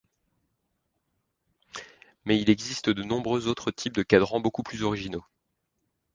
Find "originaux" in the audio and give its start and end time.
4.81-5.23